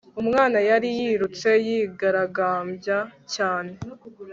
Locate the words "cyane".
3.33-3.73